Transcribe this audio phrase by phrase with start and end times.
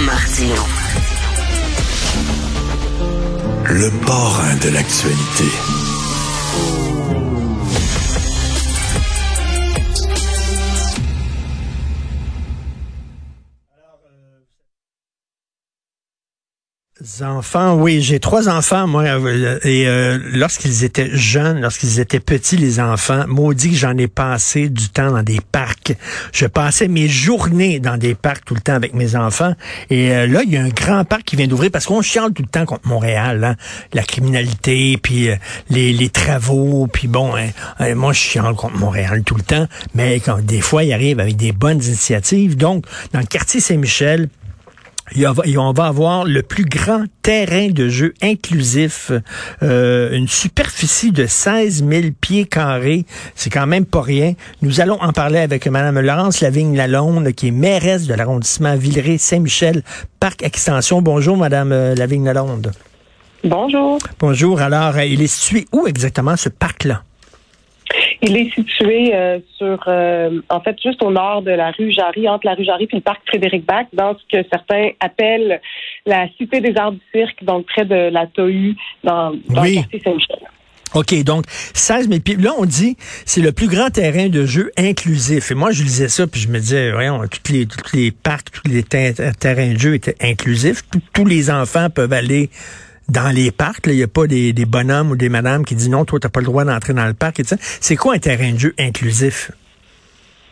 [0.00, 0.54] Martino.
[3.66, 5.83] Le parrain de l'actualité.
[17.22, 22.56] Enfants, oui, j'ai trois enfants, moi, euh, et euh, lorsqu'ils étaient jeunes, lorsqu'ils étaient petits,
[22.56, 25.94] les enfants, maudit que j'en ai passé du temps dans des parcs.
[26.32, 29.54] Je passais mes journées dans des parcs tout le temps avec mes enfants.
[29.90, 32.32] Et euh, là, il y a un grand parc qui vient d'ouvrir parce qu'on chiale
[32.32, 33.56] tout le temps contre Montréal, hein,
[33.92, 35.30] la criminalité, puis
[35.70, 40.38] les, travaux, puis bon, hein, moi, je chiale contre Montréal tout le temps, mais quand
[40.40, 42.56] des fois, il arrive avec des bonnes initiatives.
[42.56, 44.28] Donc, dans le quartier Saint-Michel,
[45.56, 49.12] on va avoir le plus grand terrain de jeu inclusif,
[49.62, 53.04] euh, une superficie de 16 000 pieds carrés.
[53.34, 54.34] C'est quand même pas rien.
[54.62, 59.82] Nous allons en parler avec Mme Laurence Lavigne-Lalonde, qui est mairesse de l'arrondissement Villeray-Saint-Michel,
[60.20, 61.02] Parc Extension.
[61.02, 62.72] Bonjour, Mme Lavigne-Lalonde.
[63.44, 63.98] Bonjour.
[64.18, 64.60] Bonjour.
[64.60, 67.02] Alors, il est situé où exactement ce parc-là?
[68.26, 72.26] Il est situé euh, sur, euh, en fait, juste au nord de la rue Jarry,
[72.26, 75.60] entre la rue Jarry et le parc Frédéric Bach, dans ce que certains appellent
[76.06, 80.00] la Cité des Arts du Cirque, donc près de la Tohu, dans, dans le quartier
[80.02, 80.38] Saint-Michel.
[80.94, 82.36] OK, donc 16 000 pieds.
[82.36, 85.50] Là, on dit c'est le plus grand terrain de jeu inclusif.
[85.50, 88.50] Et moi, je lisais ça, puis je me disais, voyons, tous les, tous les parcs,
[88.52, 90.82] tous les terrains de jeu étaient inclusifs.
[91.12, 92.48] tous les enfants peuvent aller
[93.08, 93.86] dans les parcs.
[93.86, 96.30] Il n'y a pas des, bonhommes ou des madames qui disent non, toi, tu n'as
[96.30, 97.40] pas le droit d'entrer dans le parc.
[97.44, 99.50] C'est quoi un terrain de jeu inclusif?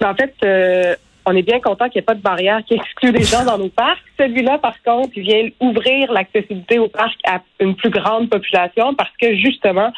[0.00, 0.94] Ben, en fait, euh,
[1.24, 3.58] on est bien content qu'il n'y ait pas de barrière qui exclut les gens dans
[3.58, 4.02] nos parcs.
[4.18, 9.12] Celui-là, par contre, il vient ouvrir l'accessibilité au parc à une plus grande population parce
[9.20, 9.92] que justement,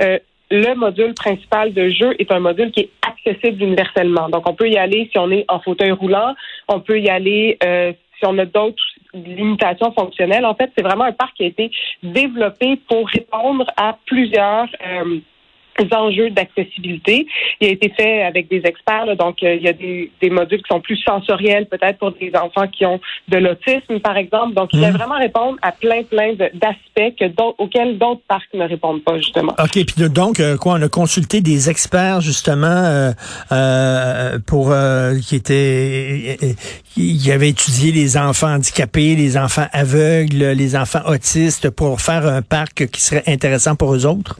[0.00, 0.18] euh,
[0.50, 4.28] le module principal de jeu est un module qui est accessible universellement.
[4.28, 6.34] Donc, on peut y aller si on est en fauteuil roulant,
[6.68, 8.82] on peut y aller euh, si on a d'autres
[9.14, 10.44] limitations fonctionnelles.
[10.44, 11.70] En fait, c'est vraiment un parc qui a été
[12.02, 15.20] développé pour répondre à plusieurs euh,
[15.92, 17.26] enjeux d'accessibilité.
[17.60, 20.62] Il a été fait avec des experts, donc euh, il y a des, des, modules
[20.62, 24.54] qui sont plus sensoriels, peut-être pour des enfants qui ont de l'autisme, par exemple.
[24.54, 24.96] Donc, il va mmh.
[24.96, 27.24] vraiment répondre à plein, plein d'aspects
[27.58, 29.54] auxquels d'autres parcs ne répondent pas, justement.
[29.58, 33.12] OK, puis donc, euh, quoi, on a consulté des experts, justement, euh,
[33.52, 34.72] euh pour
[35.26, 36.38] qui étaient
[36.94, 42.42] qui avaient étudié les enfants handicapés, les enfants aveugles, les enfants autistes, pour faire un
[42.42, 44.38] parc qui serait intéressant pour eux autres?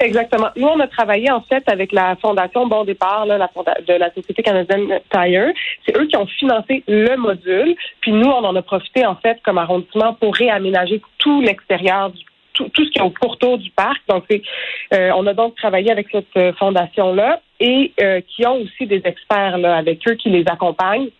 [0.00, 0.48] Exactement.
[0.56, 3.48] Nous, on a travaillé en fait avec la fondation Bon Départ, là, la
[3.86, 5.52] de la Société canadienne Tire.
[5.86, 7.76] C'est eux qui ont financé le module.
[8.00, 12.24] Puis nous, on en a profité en fait comme arrondissement pour réaménager tout l'extérieur du
[12.54, 14.00] tout, tout, ce qui est au pourtour du parc.
[14.08, 18.86] Donc, euh, on a donc travaillé avec cette euh, fondation-là et euh, qui ont aussi
[18.86, 21.10] des experts là, avec eux qui les accompagnent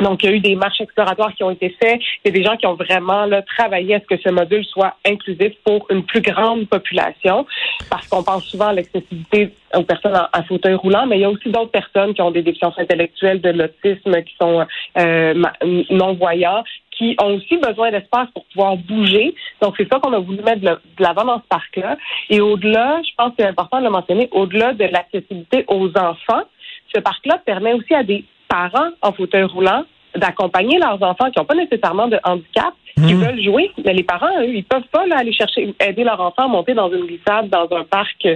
[0.00, 2.00] donc, il y a eu des marches exploratoires qui ont été faites.
[2.24, 4.64] Il y a des gens qui ont vraiment là, travaillé à ce que ce module
[4.64, 7.46] soit inclusif pour une plus grande population,
[7.90, 11.30] parce qu'on pense souvent à l'accessibilité aux personnes en, fauteuil roulant, mais il y a
[11.30, 14.66] aussi d'autres personnes qui ont des déficiences intellectuelles, de l'autisme, qui sont
[14.98, 15.42] euh,
[15.90, 19.34] non-voyants, qui ont aussi besoin d'espace pour pouvoir bouger.
[19.60, 21.96] Donc, c'est ça qu'on a voulu mettre de l'avant dans ce parc-là.
[22.30, 26.42] Et au-delà, je pense que c'est important de le mentionner, au-delà de l'accessibilité aux enfants,
[26.94, 29.84] ce parc-là permet aussi à des parents en fauteuil roulant
[30.16, 33.24] d'accompagner leurs enfants qui n'ont pas nécessairement de handicap, qui mmh.
[33.24, 36.48] veulent jouer, mais les parents, eux, ils peuvent pas aller chercher, aider leur enfant à
[36.48, 38.28] monter dans une glissade dans un parc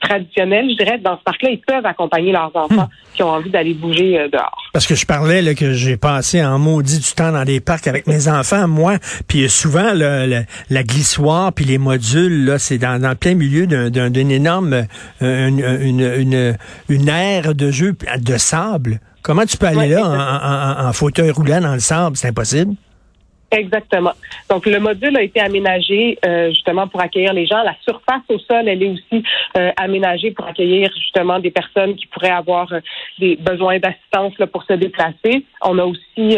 [0.00, 3.14] traditionnel, je dirais, dans ce parc-là, ils peuvent accompagner leurs enfants mmh.
[3.14, 4.62] qui ont envie d'aller bouger euh, dehors.
[4.72, 7.86] Parce que je parlais là, que j'ai passé en maudit du temps dans des parcs
[7.86, 8.94] avec mes enfants, moi,
[9.28, 14.30] puis souvent la glissoire puis les modules, là, c'est dans, dans le plein milieu d'une
[14.32, 14.86] énorme
[15.22, 16.56] euh, une, une,
[16.88, 19.00] une aire de jeu de sable.
[19.22, 22.16] Comment tu peux aller là en, fauteuil roulant dans le sable?
[22.16, 22.74] C'est impossible.
[23.52, 24.12] Exactement.
[24.48, 27.62] Donc, le module a été aménagé euh, justement pour accueillir les gens.
[27.64, 29.24] La surface au sol, elle est aussi
[29.56, 32.80] euh, aménagée pour accueillir justement des personnes qui pourraient avoir euh,
[33.18, 35.44] des besoins d'assistance pour se déplacer.
[35.62, 36.36] On a aussi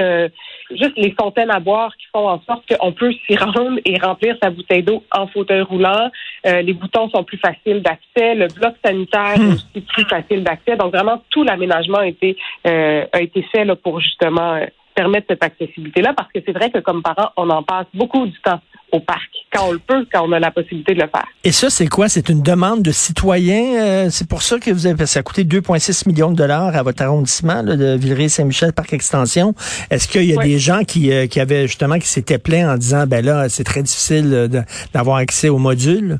[0.70, 4.36] juste les fontaines à boire qui font en sorte qu'on peut s'y rendre et remplir
[4.42, 6.10] sa bouteille d'eau en fauteuil roulant.
[6.44, 8.34] les boutons sont plus faciles d'accès.
[8.34, 9.52] Le bloc sanitaire est hmm.
[9.52, 10.76] aussi plus facile d'accès.
[10.76, 14.60] Donc, vraiment, tout l'aménagement a été, a été fait là, pour justement
[14.94, 18.40] permettre cette accessibilité-là, parce que c'est vrai que comme parents, on en passe beaucoup du
[18.42, 18.60] temps
[18.92, 21.26] au parc, quand on le peut, quand on a la possibilité de le faire.
[21.44, 22.08] Et ça, c'est quoi?
[22.08, 23.80] C'est une demande de citoyens?
[23.80, 26.82] Euh, c'est pour ça que vous avez, ça a coûté 2,6 millions de dollars à
[26.82, 29.54] votre arrondissement de Villeray-Saint-Michel, Parc Extension.
[29.90, 32.76] Est-ce qu'il y a des gens qui, euh, qui avaient justement, qui s'étaient plaints en
[32.76, 34.50] disant, ben là, c'est très difficile
[34.92, 36.18] d'avoir accès au module?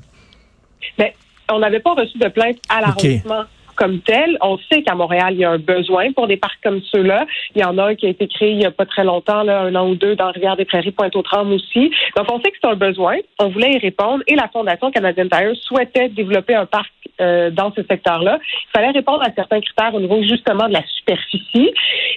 [0.97, 1.11] Ben,
[1.51, 3.45] on n'avait pas reçu de plainte à l'arrondissement
[3.77, 4.37] comme tel.
[4.41, 7.27] On sait qu'à Montréal, il y a un besoin pour des parcs comme ceux-là.
[7.55, 9.43] Il y en a un qui a été créé il n'y a pas très longtemps,
[9.43, 11.91] là, un an ou deux, dans Rivière-des-Prairies, Pointe-aux-Trembles aussi.
[12.17, 13.17] Donc, on sait que c'est un besoin.
[13.39, 16.91] On voulait y répondre et la Fondation Canadian Tire souhaitait développer un parc
[17.21, 18.39] euh, dans ce secteur-là.
[18.43, 21.73] Il fallait répondre à certains critères au niveau justement de la superficie.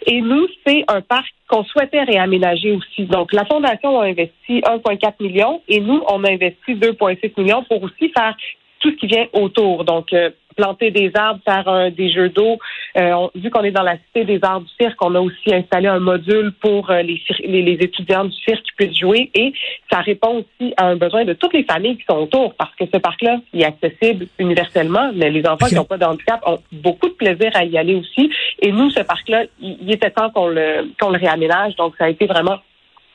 [0.08, 3.04] Et nous, c'est un parc qu'on souhaitait réaménager aussi.
[3.06, 7.84] Donc, la Fondation a investi 1,4 million et nous, on a investi 2,6 millions pour
[7.84, 8.36] aussi faire
[8.80, 9.84] tout ce qui vient autour.
[9.84, 12.58] Donc, euh, planter des arbres, faire des jeux d'eau.
[12.98, 15.88] Euh, vu qu'on est dans la cité des arts du cirque, on a aussi installé
[15.88, 19.54] un module pour euh, les, les, étudiants du cirque qui puissent jouer et
[19.92, 22.86] ça répond aussi à un besoin de toutes les familles qui sont autour parce que
[22.86, 27.10] ce parc-là est accessible universellement, mais les enfants qui n'ont pas de handicap ont beaucoup
[27.10, 28.32] de plaisir à y aller aussi.
[28.62, 32.10] Et nous, ce parc-là, il, était temps qu'on le, qu'on le réaménage, donc ça a
[32.10, 32.60] été vraiment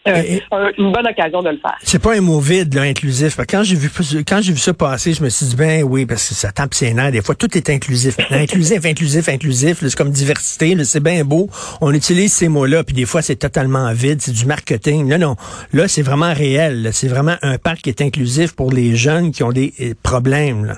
[0.08, 1.76] euh, une bonne occasion de le faire.
[1.82, 3.36] C'est pas un mot vide, là, inclusif.
[3.48, 3.90] Quand j'ai vu
[4.26, 6.72] quand j'ai vu ça passer, je me suis dit ben oui, parce que ça tape
[6.72, 7.12] ses nerfs.
[7.12, 8.16] Des fois, tout est inclusif.
[8.30, 9.78] inclusif, inclusif, inclusif.
[9.80, 10.76] C'est comme diversité.
[10.84, 11.50] C'est bien beau.
[11.80, 14.22] On utilise ces mots-là, puis des fois, c'est totalement vide.
[14.22, 15.08] C'est du marketing.
[15.08, 15.36] Là, non.
[15.72, 16.90] Là, c'est vraiment réel.
[16.92, 20.64] C'est vraiment un parc qui est inclusif pour les jeunes qui ont des euh, problèmes.
[20.64, 20.74] Là.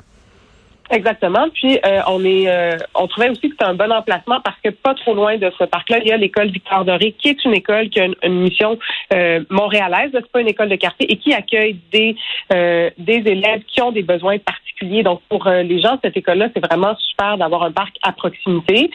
[0.93, 1.49] Exactement.
[1.55, 4.69] Puis euh, on est, euh, on trouvait aussi que c'était un bon emplacement parce que
[4.69, 7.55] pas trop loin de ce parc-là, il y a l'école Victor Doré, qui est une
[7.55, 8.79] école qui a une, mission
[9.15, 10.11] euh, montréalaise.
[10.13, 12.15] C'est pas une école de quartier et qui accueille des
[12.99, 15.03] des élèves qui ont des besoins particuliers.
[15.03, 18.91] Donc pour les gens cette école-là, c'est vraiment super d'avoir un parc à proximité.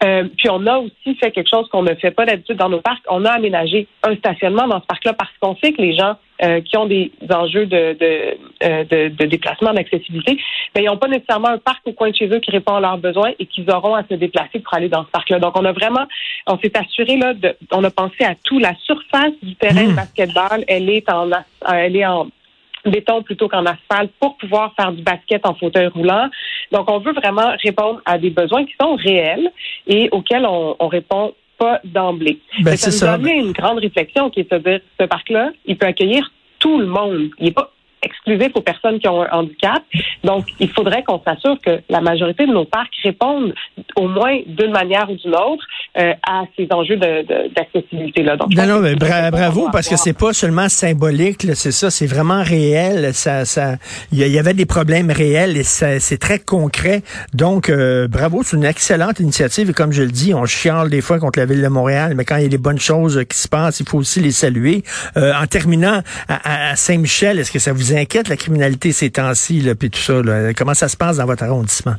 [0.00, 3.02] puis on a aussi fait quelque chose qu'on ne fait pas d'habitude dans nos parcs.
[3.08, 6.60] On a aménagé un stationnement dans ce parc-là parce qu'on sait que les gens euh,
[6.60, 10.38] qui ont des enjeux de, de, euh, de, de déplacement, d'accessibilité,
[10.74, 12.80] mais ils n'ont pas nécessairement un parc au coin de chez eux qui répond à
[12.80, 15.38] leurs besoins et qu'ils auront à se déplacer pour aller dans ce parc-là.
[15.38, 16.06] Donc, on a vraiment,
[16.46, 18.58] on s'est assuré là, de, on a pensé à tout.
[18.58, 19.96] La surface du terrain de hmm.
[19.96, 21.30] basketball, elle est en,
[21.68, 22.28] elle est en
[22.86, 26.28] béton plutôt qu'en asphalte pour pouvoir faire du basket en fauteuil roulant.
[26.72, 29.50] Donc, on veut vraiment répondre à des besoins qui sont réels
[29.86, 32.40] et auxquels on, on répond pas d'emblée.
[32.62, 35.76] Ben, ça nous a amené une grande réflexion qui est de dire, ce parc-là, il
[35.76, 37.28] peut accueillir tout le monde.
[37.38, 37.70] Il n'est pas
[38.02, 39.82] exclusif aux personnes qui ont un handicap.
[40.24, 43.54] Donc, il faudrait qu'on s'assure que la majorité de nos parcs répondent
[43.96, 45.64] au moins d'une manière ou d'une autre
[45.98, 48.36] euh, à ces enjeux d'accessibilité-là.
[48.36, 52.42] De, non, non, mais bravo, parce que c'est pas seulement symbolique, c'est ça, c'est vraiment
[52.42, 53.12] réel.
[53.14, 53.76] Ça, ça,
[54.12, 57.02] il y, avait des problèmes réels et c'est très concret.
[57.34, 59.70] Donc, euh, bravo, c'est une excellente initiative.
[59.70, 62.24] Et comme je le dis, on chiale des fois contre la ville de Montréal, mais
[62.24, 64.82] quand il y a des bonnes choses qui se passent, il faut aussi les saluer.
[65.16, 69.66] Euh, en terminant à, à Saint-Michel, est-ce que ça vous inquiète la criminalité ces temps-ci,
[69.78, 70.22] puis tout ça?
[70.22, 70.52] Là?
[70.54, 71.94] Comment ça se passe dans votre arrondissement?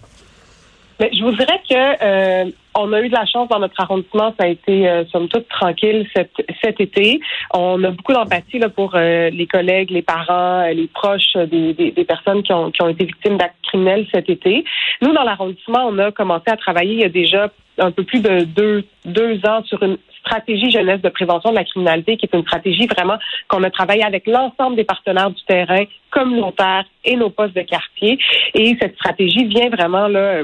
[1.01, 4.35] Mais je vous dirais que euh, on a eu de la chance dans notre arrondissement,
[4.39, 6.29] ça a été euh, somme toute tranquille cet,
[6.63, 7.19] cet été.
[7.55, 12.05] On a beaucoup d'empathie pour euh, les collègues, les parents, les proches des, des, des,
[12.05, 14.63] personnes qui ont, qui ont été victimes d'actes criminels cet été.
[15.01, 17.49] Nous, dans l'arrondissement, on a commencé à travailler il y a déjà
[17.79, 21.63] un peu plus de deux, deux ans sur une stratégie jeunesse de prévention de la
[21.63, 25.83] criminalité, qui est une stratégie vraiment qu'on a travaillé avec l'ensemble des partenaires du terrain,
[26.09, 28.17] communautaires et nos postes de quartier.
[28.53, 30.43] Et cette stratégie vient vraiment là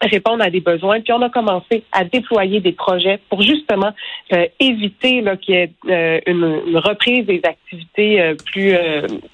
[0.00, 1.00] répondre à des besoins.
[1.00, 3.92] Puis on a commencé à déployer des projets pour justement
[4.32, 8.74] euh, éviter qu'il y ait euh, une, reprise des activités euh, plus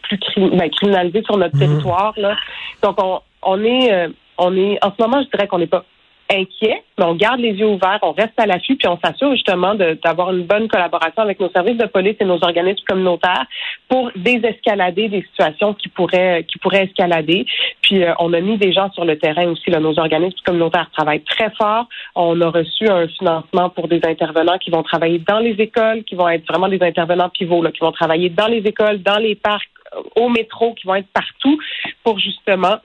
[0.02, 1.60] plus ben, criminalisées sur notre mhm.
[1.60, 2.12] territoire.
[2.16, 2.36] Là.
[2.82, 5.84] Donc on, on est on est en ce moment, je dirais qu'on n'est pas
[6.30, 9.74] inquiet, mais on garde les yeux ouverts, on reste à l'affût, puis on s'assure justement
[9.74, 13.46] d'avoir une bonne collaboration avec nos services de police et nos organismes communautaires
[13.88, 17.46] pour désescalader des situations qui pourraient qui pourraient escalader.
[17.82, 19.70] Puis euh, on a mis des gens sur le terrain aussi.
[19.70, 21.88] Là, nos organismes communautaires travaillent très fort.
[22.14, 26.14] On a reçu un financement pour des intervenants qui vont travailler dans les écoles, qui
[26.14, 29.34] vont être vraiment des intervenants pivots, là, qui vont travailler dans les écoles, dans les
[29.34, 29.70] parcs,
[30.16, 31.58] au métro, qui vont être partout
[32.04, 32.76] pour justement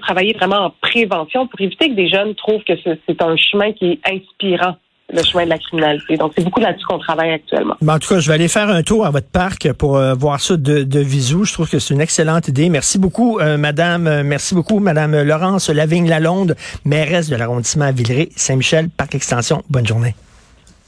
[0.00, 3.92] travailler vraiment en prévention pour éviter que des jeunes trouvent que c'est un chemin qui
[3.92, 4.76] est inspirant
[5.12, 6.16] le chemin de la criminalité.
[6.16, 7.76] Donc, c'est beaucoup là-dessus qu'on travaille actuellement.
[7.86, 10.40] en tout cas, je vais aller faire un tour à votre parc pour euh, voir
[10.40, 11.44] ça de, de visu.
[11.44, 12.68] Je trouve que c'est une excellente idée.
[12.68, 14.06] Merci beaucoup, euh, Madame.
[14.06, 19.62] Euh, merci beaucoup, Madame Laurence Lavigne-Lalonde, mairesse de l'arrondissement Villeray, Saint-Michel, Parc Extension.
[19.70, 20.14] Bonne journée.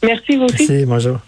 [0.02, 0.66] Merci, vous aussi.
[0.68, 1.18] Merci, bonjour.